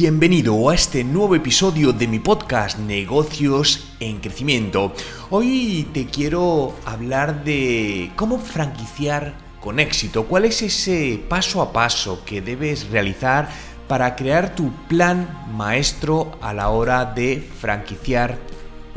[0.00, 4.92] Bienvenido a este nuevo episodio de mi podcast Negocios en Crecimiento.
[5.28, 12.24] Hoy te quiero hablar de cómo franquiciar con éxito, cuál es ese paso a paso
[12.24, 13.48] que debes realizar
[13.88, 18.38] para crear tu plan maestro a la hora de franquiciar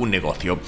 [0.01, 0.59] un negocio.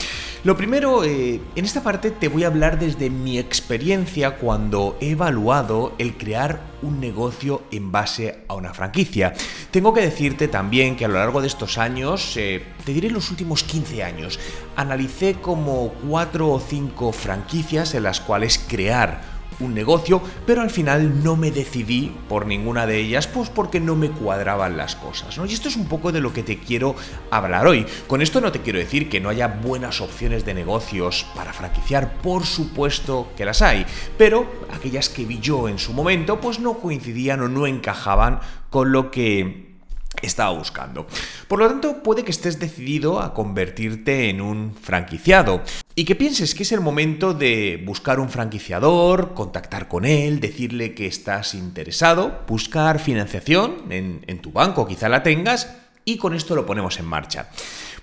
[0.43, 5.11] Lo primero, eh, en esta parte te voy a hablar desde mi experiencia cuando he
[5.11, 9.33] evaluado el crear un negocio en base a una franquicia.
[9.71, 13.31] Tengo que decirte también que a lo largo de estos años, eh, te diré los
[13.31, 14.39] últimos 15 años,
[14.75, 19.32] analicé como 4 o 5 franquicias en las cuales crear
[19.63, 23.95] un negocio, pero al final no me decidí por ninguna de ellas, pues porque no
[23.95, 25.45] me cuadraban las cosas, ¿no?
[25.45, 26.95] Y esto es un poco de lo que te quiero
[27.31, 27.85] hablar hoy.
[28.07, 32.21] Con esto no te quiero decir que no haya buenas opciones de negocios para franquiciar,
[32.21, 33.85] por supuesto que las hay,
[34.17, 38.91] pero aquellas que vi yo en su momento, pues no coincidían o no encajaban con
[38.91, 39.73] lo que
[40.21, 41.07] estaba buscando.
[41.47, 45.61] Por lo tanto, puede que estés decidido a convertirte en un franquiciado
[45.95, 50.95] y que pienses que es el momento de buscar un franquiciador, contactar con él, decirle
[50.95, 56.55] que estás interesado, buscar financiación en, en tu banco, quizá la tengas, y con esto
[56.55, 57.49] lo ponemos en marcha.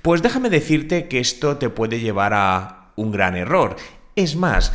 [0.03, 3.77] Pues déjame decirte que esto te puede llevar a un gran error.
[4.17, 4.73] Es más,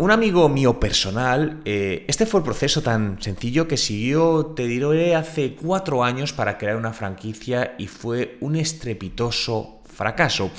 [0.00, 5.14] un amigo mío personal, eh, este fue el proceso tan sencillo que siguió, te diré,
[5.14, 10.50] hace cuatro años para crear una franquicia y fue un estrepitoso fracaso.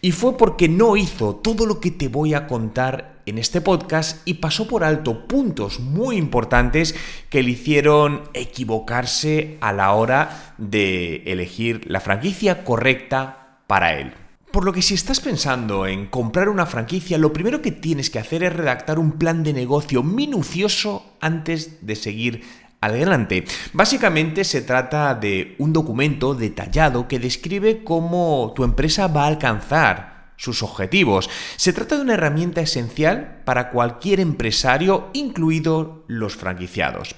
[0.00, 4.22] Y fue porque no hizo todo lo que te voy a contar en este podcast
[4.28, 6.94] y pasó por alto puntos muy importantes
[7.30, 14.23] que le hicieron equivocarse a la hora de elegir la franquicia correcta para él.
[14.54, 18.20] Por lo que si estás pensando en comprar una franquicia, lo primero que tienes que
[18.20, 22.44] hacer es redactar un plan de negocio minucioso antes de seguir
[22.80, 23.46] adelante.
[23.72, 30.34] Básicamente se trata de un documento detallado que describe cómo tu empresa va a alcanzar
[30.36, 31.28] sus objetivos.
[31.56, 37.16] Se trata de una herramienta esencial para cualquier empresario, incluido los franquiciados.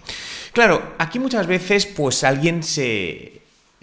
[0.55, 3.36] Claro, aquí muchas veces pues alguien se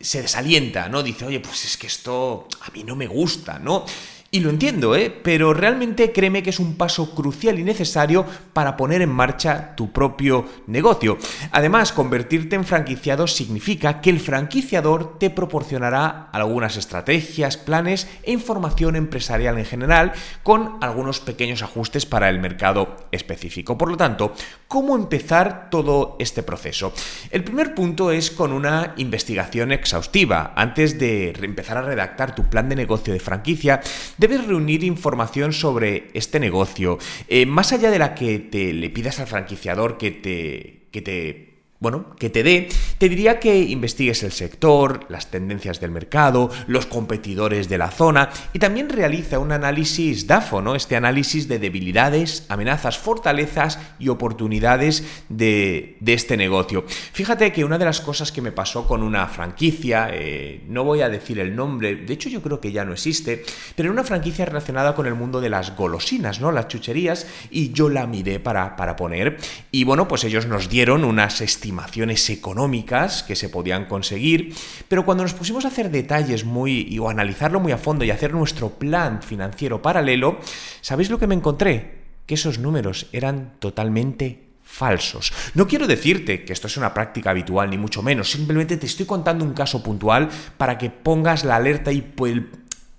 [0.04, 1.02] se desalienta, ¿no?
[1.02, 3.86] Dice, oye, pues es que esto a mí no me gusta, ¿no?
[4.36, 5.12] Y lo entiendo, ¿eh?
[5.12, 9.94] pero realmente créeme que es un paso crucial y necesario para poner en marcha tu
[9.94, 11.20] propio negocio.
[11.52, 18.96] Además, convertirte en franquiciado significa que el franquiciador te proporcionará algunas estrategias, planes e información
[18.96, 23.78] empresarial en general con algunos pequeños ajustes para el mercado específico.
[23.78, 24.34] Por lo tanto,
[24.68, 26.92] ¿cómo empezar todo este proceso?
[27.30, 30.54] El primer punto es con una investigación exhaustiva.
[30.56, 33.80] Antes de empezar a redactar tu plan de negocio de franquicia,
[34.24, 36.98] debes reunir información sobre este negocio,
[37.28, 41.53] eh, más allá de la que te le pidas al franquiciador que te, que te
[41.84, 46.86] bueno, que te dé, te diría que investigues el sector, las tendencias del mercado, los
[46.86, 50.76] competidores de la zona y también realiza un análisis DAFO, ¿no?
[50.76, 56.86] Este análisis de debilidades, amenazas, fortalezas y oportunidades de, este negocio.
[56.88, 61.02] Fíjate que una de las cosas que me pasó con una franquicia, eh, no voy
[61.02, 63.44] a decir el nombre, de hecho yo creo que ya no existe,
[63.76, 66.54] pero una franquicia relacionada con el mundo de las golosinas, ¿no?
[66.54, 69.38] Las chucherías, y yo la miré para, para poner.
[69.70, 74.54] Y bueno, pues ellos nos dieron unas estimaciones estimaciones económicas que se podían conseguir,
[74.88, 78.32] pero cuando nos pusimos a hacer detalles muy o analizarlo muy a fondo y hacer
[78.32, 80.38] nuestro plan financiero paralelo,
[80.82, 82.04] ¿sabéis lo que me encontré?
[82.28, 85.34] Que esos números eran totalmente falsos.
[85.56, 89.08] No quiero decirte que esto es una práctica habitual, ni mucho menos, simplemente te estoy
[89.08, 92.02] contando un caso puntual para que pongas la alerta y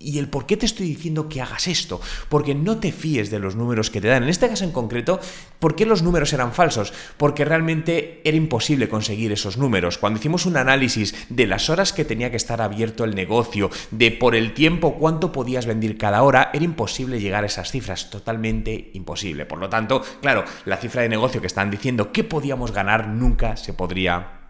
[0.05, 1.99] y el por qué te estoy diciendo que hagas esto.
[2.29, 4.23] Porque no te fíes de los números que te dan.
[4.23, 5.19] En este caso en concreto,
[5.59, 6.93] ¿por qué los números eran falsos?
[7.17, 9.97] Porque realmente era imposible conseguir esos números.
[9.97, 14.11] Cuando hicimos un análisis de las horas que tenía que estar abierto el negocio, de
[14.11, 18.09] por el tiempo cuánto podías vender cada hora, era imposible llegar a esas cifras.
[18.09, 19.45] Totalmente imposible.
[19.45, 23.57] Por lo tanto, claro, la cifra de negocio que están diciendo que podíamos ganar nunca
[23.57, 24.44] se podría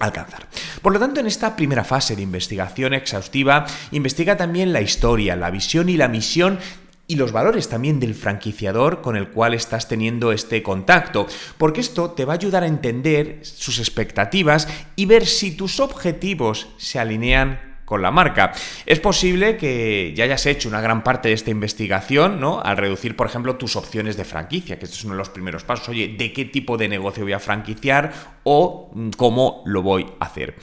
[0.00, 0.48] alcanzar.
[0.82, 5.50] Por lo tanto, en esta primera fase de investigación exhaustiva, investiga también la historia, la
[5.50, 6.58] visión y la misión
[7.06, 11.26] y los valores también del franquiciador con el cual estás teniendo este contacto,
[11.58, 16.68] porque esto te va a ayudar a entender sus expectativas y ver si tus objetivos
[16.76, 18.52] se alinean con la marca.
[18.86, 22.60] Es posible que ya hayas hecho una gran parte de esta investigación, ¿no?
[22.60, 25.64] Al reducir, por ejemplo, tus opciones de franquicia, que este es uno de los primeros
[25.64, 25.88] pasos.
[25.88, 28.12] Oye, ¿de qué tipo de negocio voy a franquiciar
[28.44, 30.54] o mm, cómo lo voy a hacer?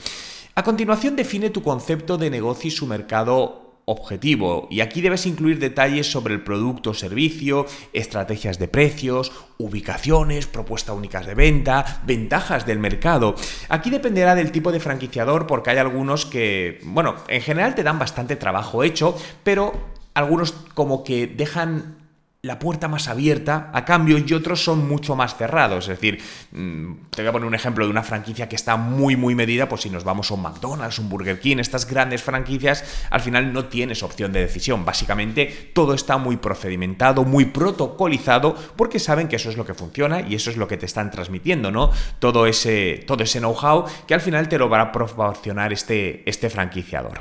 [0.54, 5.58] A continuación, define tu concepto de negocio y su mercado objetivo y aquí debes incluir
[5.58, 12.66] detalles sobre el producto o servicio, estrategias de precios, ubicaciones, propuestas únicas de venta, ventajas
[12.66, 13.34] del mercado.
[13.68, 17.98] Aquí dependerá del tipo de franquiciador porque hay algunos que, bueno, en general te dan
[17.98, 19.72] bastante trabajo hecho, pero
[20.14, 21.97] algunos como que dejan
[22.42, 25.88] la puerta más abierta a cambio y otros son mucho más cerrados.
[25.88, 29.16] Es decir, mm, te voy a poner un ejemplo de una franquicia que está muy,
[29.16, 32.84] muy medida, pues si nos vamos a un McDonald's, un Burger King, estas grandes franquicias,
[33.10, 34.84] al final no tienes opción de decisión.
[34.84, 40.20] Básicamente todo está muy procedimentado, muy protocolizado, porque saben que eso es lo que funciona
[40.20, 41.90] y eso es lo que te están transmitiendo, ¿no?
[42.20, 46.50] Todo ese, todo ese know-how que al final te lo va a proporcionar este, este
[46.50, 47.20] franquiciador.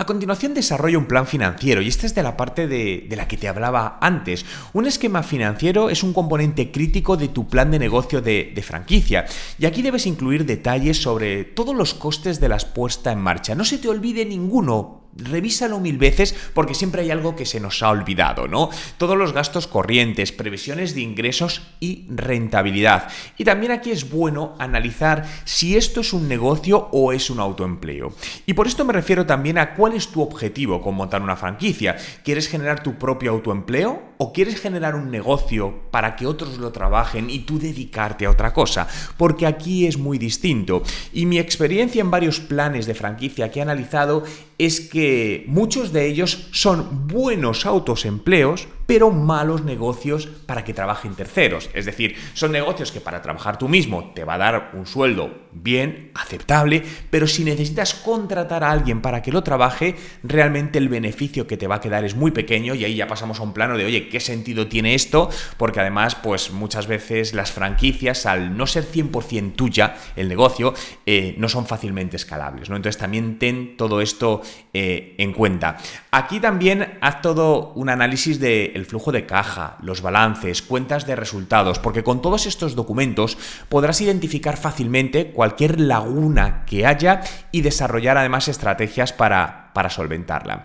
[0.00, 3.36] A continuación desarrolla un plan financiero y esta es de la parte de, la que
[3.36, 4.46] te hablaba antes.
[4.72, 9.26] Un esquema financiero es un componente crítico de tu plan de negocio de, de franquicia
[9.58, 13.56] y aquí debes incluir detalles sobre todos los costes de las puesta en marcha.
[13.56, 17.82] No se te olvide ninguno, revísalo mil veces porque siempre hay algo que se nos
[17.82, 18.70] ha olvidado, ¿no?
[18.96, 23.08] Todos los gastos corrientes, previsiones de ingresos y rentabilidad.
[23.36, 28.12] Y también aquí es bueno analizar si esto es un negocio o es un autoempleo.
[28.46, 31.96] Y por esto me refiero también a cuál es tu objetivo con montar una franquicia.
[32.24, 37.30] ¿Quieres generar tu propio autoempleo o quieres generar un negocio para que otros lo trabajen
[37.30, 38.86] y tú dedicarte a otra cosa?
[39.16, 40.82] Porque aquí es muy distinto.
[41.12, 44.24] Y mi experiencia en varios planes de franquicia que he analizado
[44.58, 51.68] es que muchos de ellos son buenos autoempleos, pero malos negocios para que trabajen terceros.
[51.74, 55.30] Es decir, son negocios que para trabajar tú mismo te va a dar un sueldo
[55.52, 61.46] bien, aceptable, pero si necesitas contratar a alguien para que lo trabaje, realmente el beneficio
[61.46, 63.76] que te va a quedar es muy pequeño y ahí ya pasamos a un plano
[63.76, 65.28] de, oye, ¿qué sentido tiene esto?
[65.58, 70.72] Porque además, pues muchas veces las franquicias, al no ser 100% tuya el negocio,
[71.04, 72.70] eh, no son fácilmente escalables.
[72.70, 74.40] Entonces también ten todo esto
[74.72, 75.76] eh, en cuenta.
[76.10, 81.16] Aquí también haz todo un análisis de el flujo de caja, los balances, cuentas de
[81.16, 83.36] resultados, porque con todos estos documentos
[83.68, 87.20] podrás identificar fácilmente cualquier laguna que haya
[87.52, 90.62] y desarrollar además estrategias para, para solventarla.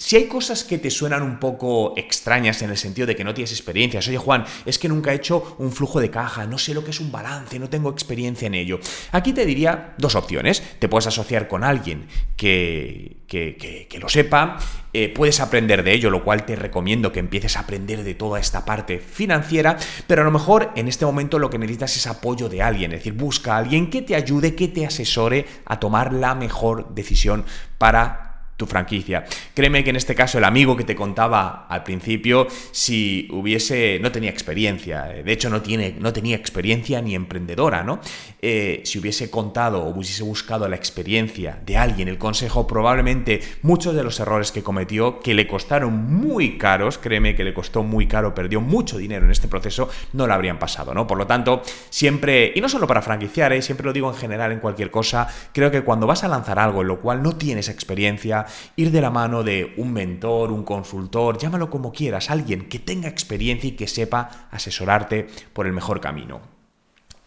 [0.00, 3.34] Si hay cosas que te suenan un poco extrañas en el sentido de que no
[3.34, 6.72] tienes experiencia, oye Juan, es que nunca he hecho un flujo de caja, no sé
[6.72, 8.80] lo que es un balance, no tengo experiencia en ello.
[9.12, 10.62] Aquí te diría dos opciones.
[10.78, 12.06] Te puedes asociar con alguien
[12.38, 14.58] que, que, lo sepa,
[14.94, 18.40] eh, puedes aprender de ello, lo cual te recomiendo que empieces a aprender de toda
[18.40, 19.76] esta parte financiera,
[20.06, 23.00] pero a lo mejor en este momento lo que necesitas es apoyo de alguien, es
[23.00, 27.44] decir, busca a alguien que te ayude, que te asesore a tomar la mejor decisión
[27.76, 28.29] para
[28.60, 29.24] tu franquicia.
[29.54, 34.12] Créeme que en este caso el amigo que te contaba al principio, si hubiese, no
[34.12, 38.00] tenía experiencia, de hecho no, tiene, no tenía experiencia ni emprendedora, ¿no?
[38.42, 43.94] Eh, si hubiese contado o hubiese buscado la experiencia de alguien, el consejo, probablemente muchos
[43.94, 48.06] de los errores que cometió, que le costaron muy caros, créeme que le costó muy
[48.06, 51.06] caro, perdió mucho dinero en este proceso, no lo habrían pasado, ¿no?
[51.06, 53.62] Por lo tanto, siempre, y no solo para franquiciar, ¿eh?
[53.62, 56.82] siempre lo digo en general en cualquier cosa, creo que cuando vas a lanzar algo
[56.82, 58.44] en lo cual no tienes experiencia,
[58.76, 63.08] ir de la mano de un mentor, un consultor, llámalo como quieras, alguien que tenga
[63.08, 66.40] experiencia y que sepa asesorarte por el mejor camino.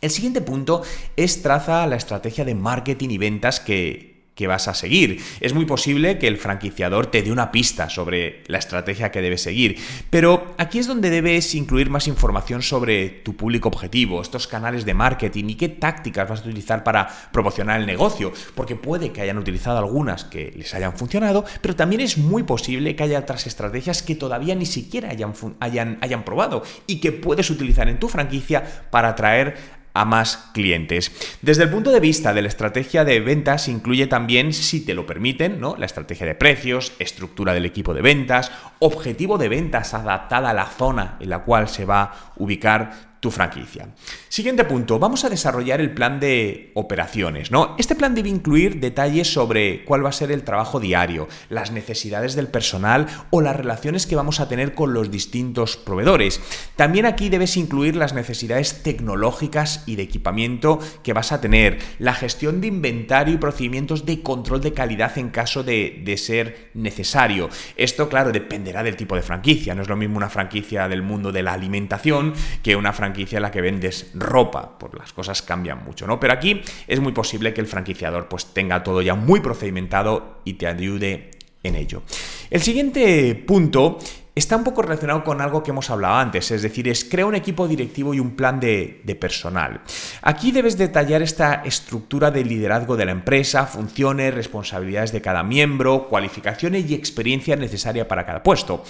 [0.01, 0.81] El siguiente punto
[1.15, 5.21] es traza la estrategia de marketing y ventas que, que vas a seguir.
[5.39, 9.41] Es muy posible que el franquiciador te dé una pista sobre la estrategia que debes
[9.41, 9.77] seguir,
[10.09, 14.93] pero aquí es donde debes incluir más información sobre tu público objetivo, estos canales de
[14.93, 19.37] marketing y qué tácticas vas a utilizar para promocionar el negocio, porque puede que hayan
[19.37, 24.01] utilizado algunas que les hayan funcionado, pero también es muy posible que haya otras estrategias
[24.01, 28.87] que todavía ni siquiera hayan, hayan, hayan probado y que puedes utilizar en tu franquicia
[28.89, 31.11] para atraer a más clientes.
[31.41, 35.05] Desde el punto de vista de la estrategia de ventas, incluye también, si te lo
[35.05, 35.75] permiten, ¿no?
[35.77, 40.65] la estrategia de precios, estructura del equipo de ventas, objetivo de ventas adaptada a la
[40.65, 43.87] zona en la cual se va a ubicar tu franquicia.
[44.27, 47.73] Siguiente punto, vamos a desarrollar el plan de operaciones, ¿no?
[47.79, 52.35] Este plan debe incluir detalles sobre cuál va a ser el trabajo diario, las necesidades
[52.35, 56.41] del personal o las relaciones que vamos a tener con los distintos proveedores.
[56.75, 62.15] También aquí debes incluir las necesidades tecnológicas y de equipamiento que vas a tener, la
[62.15, 67.49] gestión de inventario y procedimientos de control de calidad en caso de, de ser necesario.
[67.77, 69.75] Esto, claro, dependerá del tipo de franquicia.
[69.75, 73.37] No es lo mismo una franquicia del mundo de la alimentación que una franquicia franquicia
[73.37, 76.19] en la que vendes ropa, pues las cosas cambian mucho, ¿no?
[76.19, 80.53] Pero aquí es muy posible que el franquiciador pues tenga todo ya muy procedimentado y
[80.53, 81.29] te ayude
[81.63, 82.03] en ello.
[82.49, 83.99] El siguiente punto
[84.35, 87.35] está un poco relacionado con algo que hemos hablado antes, es decir, es crea un
[87.35, 89.81] equipo directivo y un plan de, personal.
[90.23, 96.07] Aquí debes detallar esta estructura de liderazgo de la empresa, funciones, responsabilidades de cada miembro,
[96.07, 98.83] cualificaciones y experiencia necesaria para cada puesto.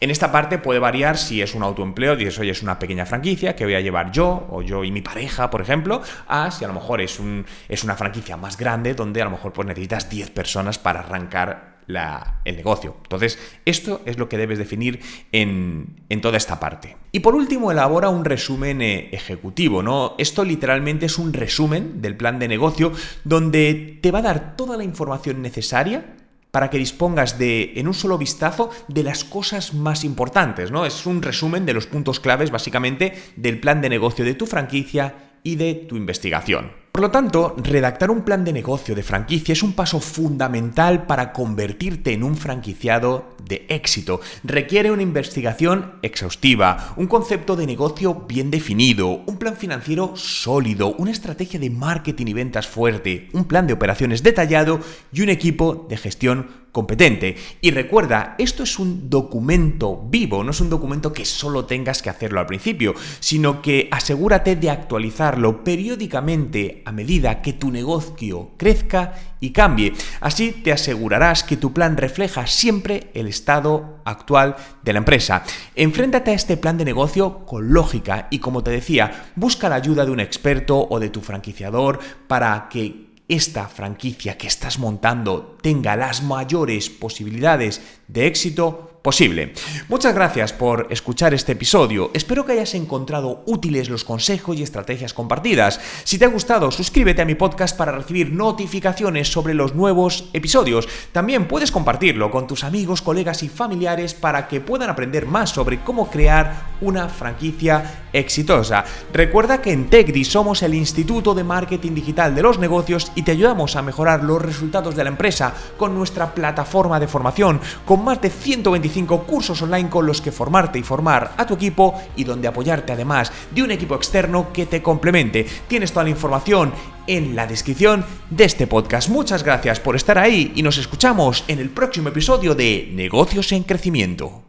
[0.00, 3.56] En esta parte puede variar si es un autoempleo, dices, oye, es una pequeña franquicia
[3.56, 6.68] que voy a llevar yo o yo y mi pareja, por ejemplo, a si a
[6.68, 10.08] lo mejor es, un, es una franquicia más grande donde a lo mejor pues, necesitas
[10.10, 12.96] 10 personas para arrancar el negocio.
[13.02, 15.00] Entonces, esto es lo que debes definir
[15.32, 16.96] en, toda esta parte.
[17.12, 20.14] Y por último, elabora un resumen eh, ejecutivo, ¿no?
[20.18, 22.92] Esto literalmente es un resumen del plan de negocio
[23.24, 26.16] donde te va a dar toda la información necesaria
[26.50, 30.84] para que dispongas de, en un solo vistazo, de las cosas más importantes, ¿no?
[30.84, 35.14] Es un resumen de los puntos claves, básicamente, del plan de negocio de tu franquicia
[35.42, 36.79] y de tu investigación.
[36.92, 41.32] Por lo tanto, redactar un plan de negocio de franquicia es un paso fundamental para
[41.32, 44.20] convertirte en un franquiciado de éxito.
[44.42, 51.12] Requiere una investigación exhaustiva, un concepto de negocio bien definido, un plan financiero sólido, una
[51.12, 54.80] estrategia de marketing y ventas fuerte, un plan de operaciones detallado
[55.12, 57.36] y un equipo de gestión competente.
[57.60, 62.10] Y recuerda, esto es un documento vivo, no es un documento que solo tengas que
[62.10, 69.14] hacerlo al principio, sino que asegúrate de actualizarlo periódicamente a medida que tu negocio crezca
[69.40, 69.94] y cambie.
[70.20, 75.42] Así te asegurarás que tu plan refleja siempre el estado actual de la empresa.
[75.74, 80.04] Enfréntate a este plan de negocio con lógica y como te decía, busca la ayuda
[80.04, 85.96] de un experto o de tu franquiciador para que esta franquicia que estás montando tenga
[85.96, 89.54] las mayores posibilidades de éxito posible.
[89.88, 92.10] Muchas gracias por escuchar este episodio.
[92.12, 95.80] Espero que hayas encontrado útiles los consejos y estrategias compartidas.
[96.04, 100.88] Si te ha gustado, suscríbete a mi podcast para recibir notificaciones sobre los nuevos episodios.
[101.12, 105.80] También puedes compartirlo con tus amigos, colegas y familiares para que puedan aprender más sobre
[105.80, 108.84] cómo crear una franquicia exitosa.
[109.12, 113.32] Recuerda que en TechDi somos el Instituto de Marketing Digital de los Negocios y te
[113.32, 118.20] ayudamos a mejorar los resultados de la empresa con nuestra plataforma de formación, con más
[118.20, 118.89] de 125
[119.26, 123.32] cursos online con los que formarte y formar a tu equipo y donde apoyarte además
[123.50, 125.46] de un equipo externo que te complemente.
[125.68, 126.72] Tienes toda la información
[127.06, 129.08] en la descripción de este podcast.
[129.08, 133.64] Muchas gracias por estar ahí y nos escuchamos en el próximo episodio de Negocios en
[133.64, 134.42] Crecimiento.